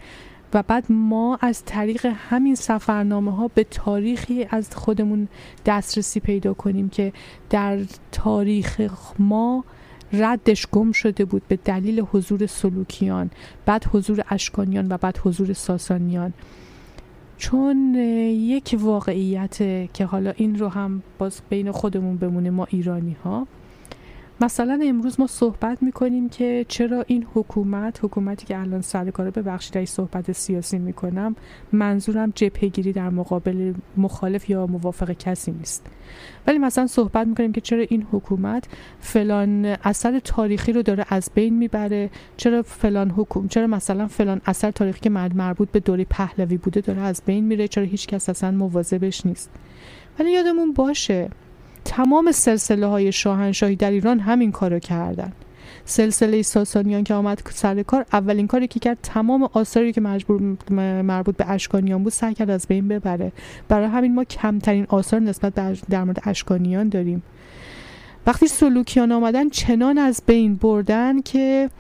[0.55, 5.29] و بعد ما از طریق همین سفرنامه ها به تاریخی از خودمون
[5.67, 7.13] دسترسی پیدا کنیم که
[7.51, 7.79] در
[8.13, 9.65] تاریخ ما
[10.13, 13.31] ردش گم شده بود به دلیل حضور سلوکیان
[13.67, 16.33] بعد حضور اشکانیان و بعد حضور ساسانیان.
[17.39, 19.57] چون یک واقعیت
[19.93, 23.47] که حالا این رو هم باز بین خودمون بمونه ما ایرانی ها
[24.43, 29.77] مثلا امروز ما صحبت می‌کنیم که چرا این حکومت حکومتی که الان سر کاره ببخشید
[29.77, 31.37] ای صحبت سیاسی می‌کنم
[31.73, 35.87] منظورم جبهگیری در مقابل مخالف یا موافق کسی نیست.
[36.47, 38.69] ولی مثلا صحبت می‌کنیم که چرا این حکومت
[39.01, 44.71] فلان اثر تاریخی رو داره از بین می‌بره چرا فلان حکومت چرا مثلا فلان اثر
[44.71, 48.51] تاریخی که مربوط به دوره پهلوی بوده داره از بین میره چرا هیچ کس اصلا
[48.51, 49.51] مواظبش نیست.
[50.19, 51.29] ولی یادمون باشه
[51.85, 55.33] تمام سلسله های شاهنشاهی در ایران همین کارو کردن.
[55.85, 60.57] سلسله ساسانیان که آمد سر کار اولین کاری که کرد تمام آثاری که مجبور
[61.03, 63.33] مربوط به اشکانیان بود سعی کرد از بین ببره.
[63.69, 65.55] برای همین ما کمترین آثار نسبت
[65.91, 67.23] در مورد اشکانیان داریم.
[68.27, 71.71] وقتی سلوکیان آمدن چنان از بین بردن که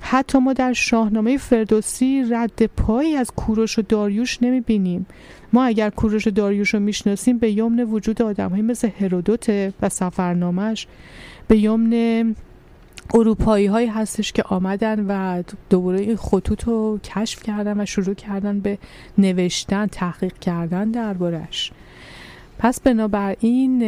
[0.00, 5.06] حتی ما در شاهنامه فردوسی رد پایی از کوروش و داریوش نمی بینیم
[5.52, 10.86] ما اگر کوروش داریوش رو می‌شناسیم به یمن وجود آدم مثل هرودوت و سفرنامش
[11.48, 12.34] به یمن
[13.14, 18.60] اروپایی هایی هستش که آمدن و دوباره این خطوط رو کشف کردن و شروع کردن
[18.60, 18.78] به
[19.18, 21.72] نوشتن تحقیق کردن دربارش
[22.58, 23.82] پس بنابراین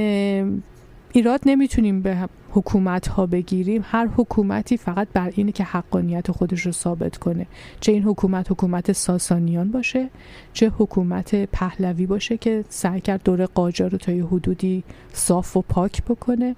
[1.13, 6.73] ایراد نمی‌تونیم به حکومت ها بگیریم هر حکومتی فقط بر اینه که حقانیت خودش رو
[6.73, 7.47] ثابت کنه.
[7.81, 10.11] چه این حکومت حکومت ساسانیان باشه
[10.53, 15.63] چه حکومت پهلوی باشه که سعی کرد دور قاجار رو تا یه حدودی صاف و
[15.63, 16.57] پاک بکنه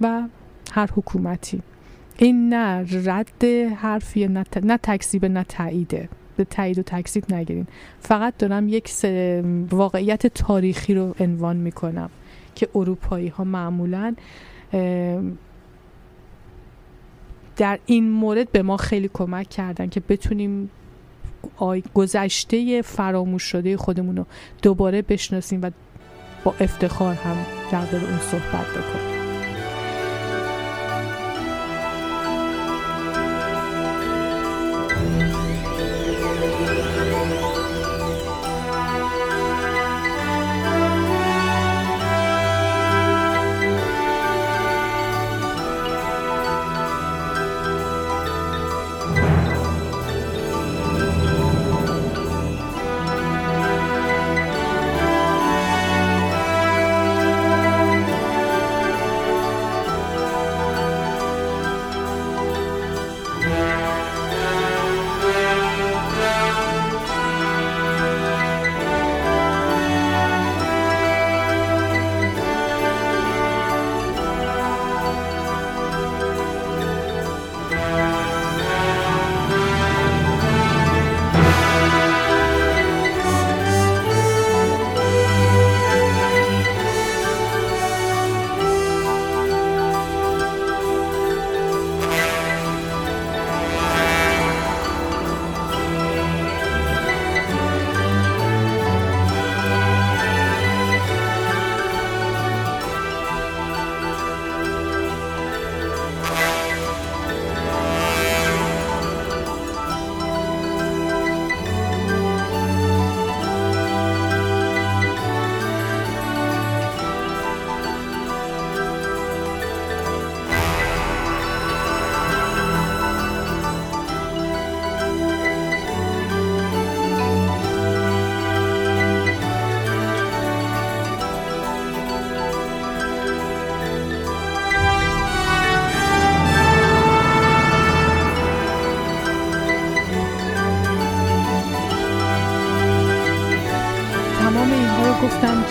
[0.00, 0.22] و
[0.72, 1.62] هر حکومتی.
[2.18, 3.44] این نه رد
[3.76, 6.08] حرفیه نه, نه تکذیب نه تاییده.
[6.36, 7.66] به تایید و تکذیب نگیرین.
[8.00, 8.90] فقط دارم یک
[9.70, 12.10] واقعیت تاریخی رو عنوان می‌کنم
[12.54, 14.14] که اروپایی ها معمولا
[17.56, 20.70] در این مورد به ما خیلی کمک کردن که بتونیم
[21.94, 24.26] گذشته فراموش شده خودمون رو
[24.62, 25.70] دوباره بشناسیم و
[26.44, 27.36] با افتخار هم
[27.72, 29.09] در اون صحبت بکنیم.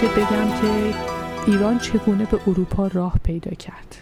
[0.02, 0.94] که بگم که
[1.48, 3.96] ایران چگونه به اروپا راه پیدا کرد.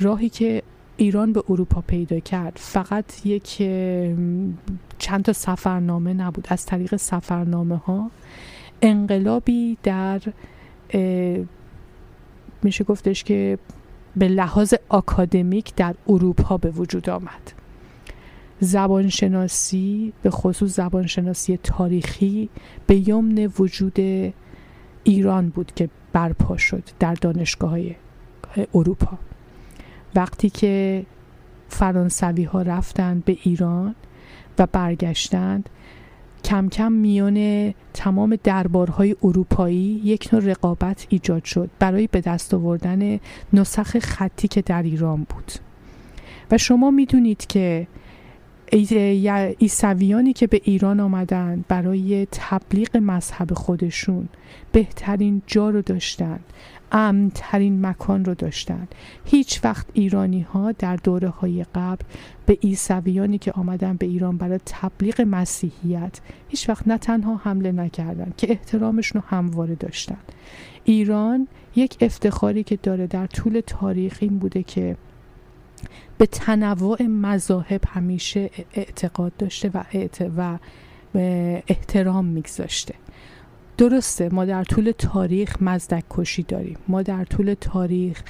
[0.00, 0.62] راهی که
[0.96, 3.56] ایران به اروپا پیدا کرد فقط یک
[4.98, 6.46] چند تا سفرنامه نبود.
[6.50, 8.10] از طریق سفرنامه ها
[8.82, 10.20] انقلابی در
[12.62, 13.58] میشه گفتش که
[14.16, 17.52] به لحاظ آکادمیک در اروپا به وجود آمد.
[18.60, 22.48] زبانشناسی به خصوص زبانشناسی تاریخی
[22.86, 23.98] به یمن وجود
[25.04, 27.94] ایران بود که برپا شد در دانشگاه های
[28.74, 29.18] اروپا.
[30.14, 31.06] وقتی که
[31.68, 33.94] فرانسوی ها رفتند به ایران
[34.58, 35.68] و برگشتند
[36.44, 43.20] کم کم میان تمام دربارهای اروپایی یک نوع رقابت ایجاد شد برای به دست آوردن
[43.52, 45.52] نسخ خطی که در ایران بود.
[46.50, 47.86] و شما می‌دونید که
[48.72, 54.28] ایسویانی که به ایران آمدن برای تبلیغ مذهب خودشون
[54.72, 56.40] بهترین جا رو داشتن
[56.92, 58.88] امنترین مکان رو داشتن.
[59.24, 62.04] هیچ وقت ایرانی ها در دوره های قبل
[62.46, 68.32] به ایسویانی که آمدن به ایران برای تبلیغ مسیحیت هیچ وقت نه تنها حمله نکردن
[68.36, 70.18] که احترامشون رو همواره داشتن.
[70.84, 74.96] ایران یک افتخاری که داره در طول تاریخ این بوده که
[76.18, 79.84] به تنوع مذاهب همیشه اعتقاد داشته و,
[80.38, 80.58] و
[81.68, 82.94] احترام میگذاشته.
[83.78, 86.76] درسته ما در طول تاریخ مزدک کشی داریم.
[86.88, 88.22] ما در طول تاریخ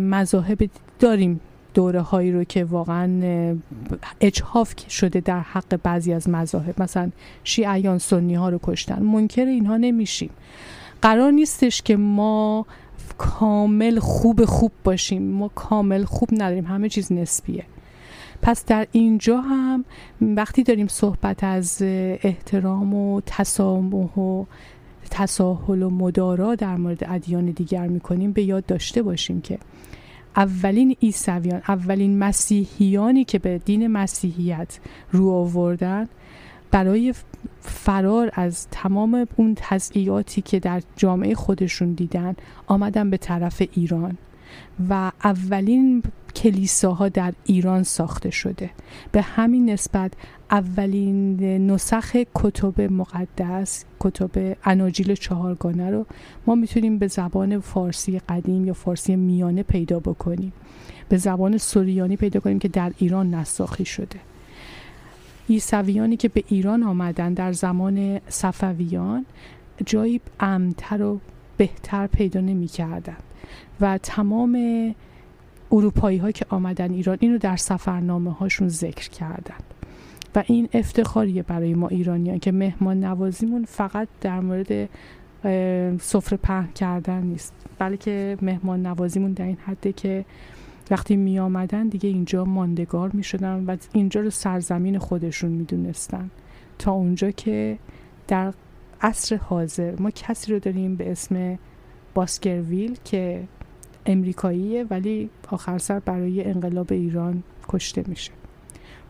[0.00, 0.70] مذاهب
[1.00, 1.40] داریم
[1.74, 3.20] دوره هایی رو که واقعا
[4.20, 6.82] اجحاف شده در حق بعضی از مذاهب.
[6.82, 7.10] مثلا
[7.44, 9.02] شیعیان سنی ها رو کشتن.
[9.02, 10.30] منکر اینها نمیشیم.
[11.02, 12.66] قرار نیستش که ما
[13.18, 15.22] کامل خوب خوب باشیم.
[15.22, 16.66] ما کامل خوب نداریم.
[16.66, 17.64] همه چیز نسبیه.
[18.42, 19.84] پس در اینجا هم
[20.20, 24.44] وقتی داریم صحبت از احترام و تسامح و
[25.10, 29.58] تساهل و مدارا در مورد ادیان دیگر می‌کنیم به یاد داشته باشیم که
[30.36, 34.78] اولین عیسویان اولین مسیحیانی که به دین مسیحیت
[35.12, 36.08] رو آوردن
[36.74, 37.14] برای
[37.60, 44.18] فرار از تمام اون تضعیاتی که در جامعه خودشون دیدن آمدن به طرف ایران
[44.90, 46.02] و اولین
[46.36, 48.70] کلیساها در ایران ساخته شده.
[49.12, 50.12] به همین نسبت
[50.50, 56.06] اولین نسخ کتب مقدس کتب اناجیل چهارگانه رو
[56.46, 60.52] ما می‌تونیم به زبان فارسی قدیم یا فارسی میانه پیدا بکنیم.
[61.08, 64.33] به زبان سوریانی پیدا کنیم که در ایران نساخی شده.
[65.48, 69.26] ایسویانی که به ایران آمدن در زمان صفویان
[69.86, 71.20] جایی امتر و
[71.56, 73.16] بهتر پیدا نمی کردن
[73.80, 74.58] و تمام
[75.72, 79.58] اروپایی ها که آمدن ایران اینو در سفرنامه هاشون ذکر کردن
[80.34, 84.88] و این افتخاریه برای ما ایرانیان که مهمان نوازیمون فقط در مورد
[86.00, 87.52] سفره پهن کردن نیست.
[87.78, 90.24] بلکه مهمان نوازیمون در این حده که
[90.90, 96.30] وقتی می آمدن دیگه اینجا ماندگار می شدن و اینجا رو سرزمین خودشون می دونستن
[96.78, 97.78] تا اونجا که
[98.28, 98.54] در
[99.00, 101.58] عصر حاضر ما کسی رو داریم به اسم
[102.14, 103.44] باسکرویل که
[104.06, 108.32] امریکاییه ولی آخر سر برای انقلاب ایران کشته میشه.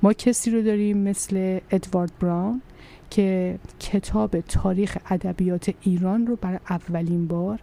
[0.02, 2.62] ما کسی رو داریم مثل ادوارد براون
[3.10, 7.60] که کتاب تاریخ ادبیات ایران رو برای اولین بار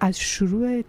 [0.00, 0.82] از شروع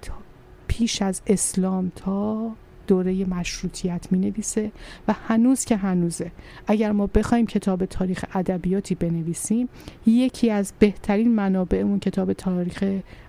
[0.70, 2.51] پیش از اسلام تا
[2.88, 4.72] دوره مشروطیت می نویسه
[5.07, 6.32] و هنوز که هنوزه.
[6.67, 9.70] اگر ما بخوایم کتاب تاریخ ادبیاتی بنویسیم
[10.05, 12.84] یکی از بهترین منابع اون کتاب تاریخ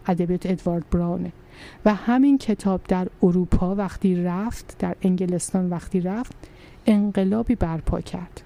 [0.07, 1.33] ادبیات ادوارد براونه.
[1.85, 6.33] و همین کتاب در اروپا وقتی رفت در انگلستان وقتی رفت
[6.87, 8.43] انقلابی برپا کرد.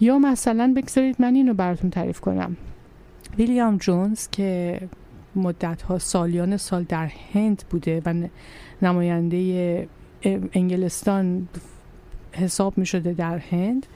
[0.00, 2.56] یا مثلا بگذارید من اینو براتون تعریف کنم.
[3.38, 4.80] ویلیام جونز که
[5.36, 8.28] مدت ها سالیان سال در هند بوده و
[8.82, 9.88] نماینده
[10.52, 11.48] انگلستان
[12.32, 13.86] حساب می شده در هند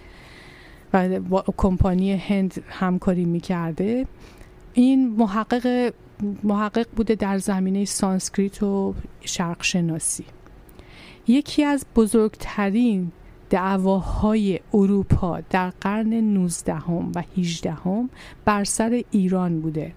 [0.92, 4.06] و با کمپانی هند همکاری می کرده
[4.72, 5.92] این محقق
[6.42, 10.24] محقق بوده در زمینه سانسکریت و شرق شناسی
[11.26, 13.12] یکی از بزرگترین
[13.50, 16.74] دعواهای اروپا در قرن 19
[17.14, 17.74] و 18
[18.44, 19.92] بر سر ایران بوده.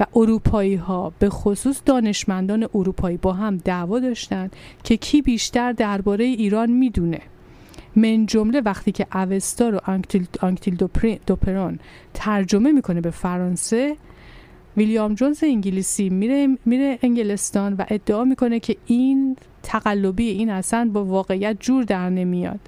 [0.00, 6.24] و اروپایی ها به خصوص دانشمندان اروپایی با هم دعوا داشتند که کی بیشتر درباره
[6.24, 7.20] ایران می‌دونه.
[7.96, 10.88] من جمله وقتی که اوستا رو آنکتیل, آنکتیل
[11.26, 11.78] دوپرون
[12.14, 13.96] ترجمه می‌کنه به فرانسه
[14.76, 21.04] ویلیام جونز انگلیسی میره میره انگلستان و ادعا می‌کنه که این تقلبی این اصلا با
[21.04, 22.60] واقعیت جور در نمیاد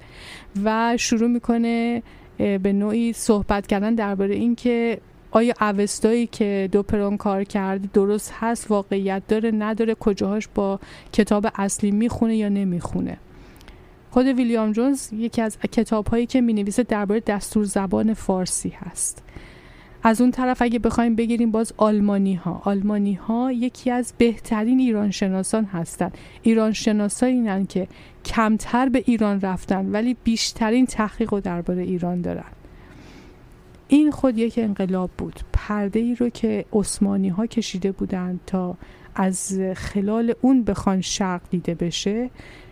[0.63, 2.03] و شروع می‌کنه
[2.37, 4.99] به نوعی صحبت کردن درباره اینکه
[5.31, 10.79] آیا اوستایی که دوپرون کار کرده درست هست؟ واقعیت داره نداره؟ کجاهاش با
[11.13, 13.17] کتاب اصلی می‌خونه یا نمی‌خونه؟
[14.11, 19.23] خود ویلیام جونز یکی از کتاب هایی که می نویسه درباره دستور زبان فارسی هست.
[20.03, 25.11] از اون طرف اگه بخوایم بگیریم باز آلمانی ها آلمانی ها یکی از بهترین ایران
[25.11, 26.17] شناسان هستند.
[26.41, 27.87] ایران شناسایی که
[28.25, 32.51] کمتر به ایران رفتن ولی بیشترین تحقیق رو درباره ایران دارن.
[33.91, 35.39] این خود یک انقلاب بود.
[35.53, 38.77] پرده ای رو که عثمانی ها کشیده بودند تا
[39.15, 42.29] از خلال اون بخوان شرق دیده بشه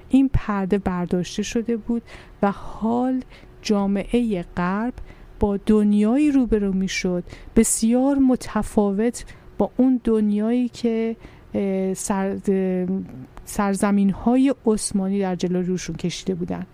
[0.09, 2.01] این پرده برداشته شده بود
[2.41, 3.21] و حال
[3.61, 4.93] جامعه غرب
[5.39, 7.23] با دنیایی روبرو می شد
[7.55, 9.25] بسیار متفاوت
[9.57, 11.15] با اون دنیایی که
[11.95, 12.37] سر
[13.45, 16.65] سرزمین های عثمانی در جلو روشون کشیده بودن.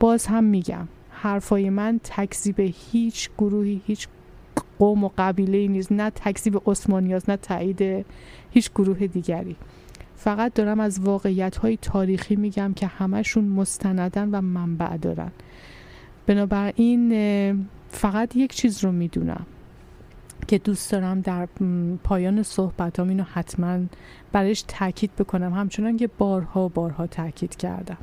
[0.00, 0.88] باز هم میگم
[1.22, 4.08] حرفای من تکذیب هیچ گروهی هیچ
[4.78, 5.92] قوم و قبیله نیست.
[5.92, 8.06] نه تکذیب عثمانی نه تایید
[8.50, 9.56] هیچ گروه دیگری.
[10.16, 15.30] فقط دارم از واقعیت های تاریخی میگم که همشون مستندن و منبع دارن.
[16.26, 19.46] بنابراین فقط یک چیز رو می‌دونم
[20.48, 21.48] که دوست دارم در
[22.04, 23.78] پایان صحبتام اینو حتما
[24.32, 25.52] برش تاکید بکنم.
[25.52, 27.98] همچنان که بارها بارها تاکید کردم.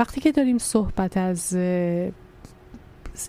[0.00, 1.56] وقتی که داریم صحبت از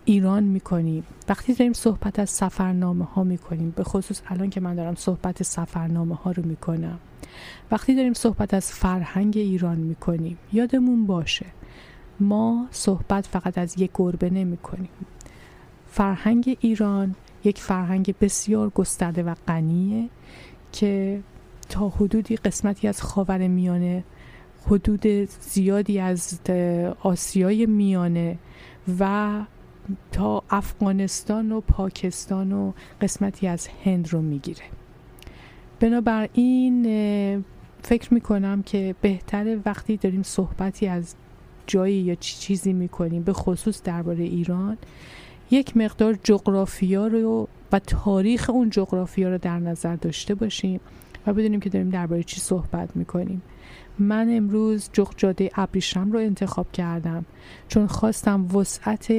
[0.05, 4.95] ایران می‌کنیم وقتی داریم صحبت از سفرنامه ها می‌کنیم به خصوص الان که من دارم
[4.95, 6.99] صحبت سفرنامه ها رو می‌کنم
[7.71, 11.45] وقتی داریم صحبت از فرهنگ ایران می‌کنیم یادمون باشه
[12.19, 14.89] ما صحبت فقط از یک گربه نمی کنیم
[15.87, 20.09] فرهنگ ایران یک فرهنگ بسیار گسترده و غنیه
[20.71, 21.21] که
[21.69, 24.03] تا حدودی قسمتی از خاور میانه
[24.67, 25.07] حدود
[25.41, 26.39] زیادی از
[27.01, 28.37] آسیای میانه
[28.99, 29.31] و
[30.11, 34.63] تا افغانستان و پاکستان و قسمتی از هند رو می‌گیره.
[35.79, 36.83] بنابراین
[37.83, 41.15] فکر می‌کنم که بهتره وقتی داریم صحبتی از
[41.67, 44.77] جایی یا چی چیزی می‌کنیم به خصوص درباره ایران
[45.51, 50.79] یک مقدار جغرافیا رو و تاریخ اون جغرافیا رو در نظر داشته باشیم
[51.27, 53.41] و بدونیم که داریم درباره چی صحبت می‌کنیم.
[53.99, 57.25] من امروز جغ جاده ابریشم رو انتخاب کردم
[57.67, 59.13] چون خواستم وسعت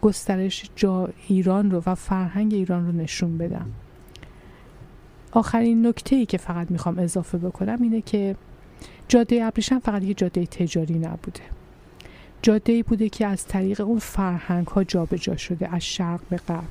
[0.00, 3.70] گسترش جا ایران رو و فرهنگ ایران رو نشون بدم.
[5.32, 8.36] آخرین نکته ای که فقط می‌خوام اضافه بکنم اینه که
[9.08, 11.40] جاده ابریشم فقط یه جاده تجاری نبوده.
[12.42, 16.64] جاده ای بوده که از طریق اون فرهنگ ها جابجا شده از شرق به غرب.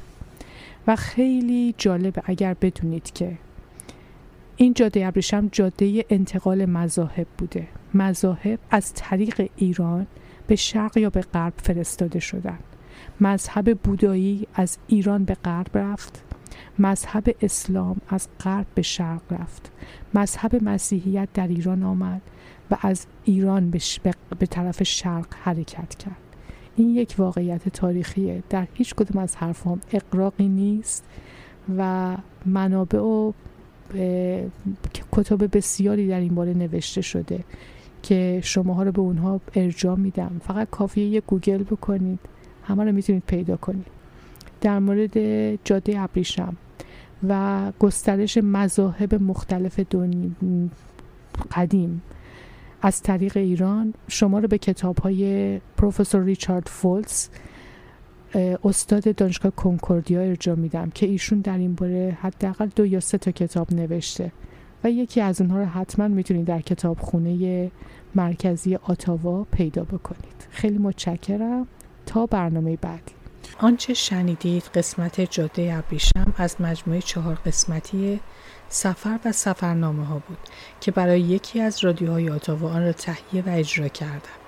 [0.87, 3.37] و خیلی جالبه اگر بدونید که
[4.59, 7.67] این جاده ابریشم جاده انتقال مذاهب بوده.
[7.93, 10.07] مذاهب از طریق ایران
[10.47, 12.59] به شرق یا به غرب فرستاده شدن.
[13.21, 16.23] مذهب بودایی از ایران به غرب رفت.
[16.79, 19.71] مذهب اسلام از غرب به شرق رفت.
[20.13, 22.21] مذهب مسیحیت در ایران آمد
[22.71, 23.79] و از ایران به,
[24.39, 26.17] به طرف شرق حرکت کرد.
[26.75, 28.43] این یک واقعیت تاریخیه.
[28.49, 31.05] در هیچ کدوم از حرفام اقراقی نیست
[31.77, 33.31] و منابع و
[35.11, 37.39] کتاب بسیاری در این باره نوشته شده
[38.03, 40.41] که شماها رو به اونها ارجاع میدم.
[40.43, 42.19] فقط کافیه یه گوگل بکنید.
[42.63, 43.85] همه رو می‌تونید پیدا کنید.
[44.61, 45.15] در مورد
[45.63, 46.57] جاده ابریشم
[47.27, 50.29] و گسترش مذاهب مختلف دنیا
[51.51, 52.01] قدیم.
[52.81, 57.27] از طریق ایران شما رو به کتاب های پروفسور ریچارد فولز
[58.63, 63.31] استاد دانشگاه کنکوردیا ارجاع میدم که ایشون در این باره حداقل دو یا سه تا
[63.31, 64.31] کتاب نوشته
[64.83, 67.71] و یکی از اونها رو حتما می‌تونید در کتابخونه
[68.15, 70.47] مرکزی آتاوا پیدا بکنید.
[70.49, 71.67] خیلی متشکرم.
[72.05, 73.11] تا برنامه بعدی.
[73.59, 78.19] آنچه شنیدید قسمت جاده ابریشم از مجموعه چهار قسمتی
[78.69, 80.37] سفر و سفرنامه ها بود
[80.81, 84.46] که برای یکی از رادیوهای آتاوا آن را تهیه و اجرا کردم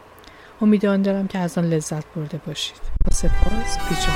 [0.62, 2.82] امیدوارم دارم که از آن لذت برده باشید.
[3.06, 4.10] با سپاس پیچ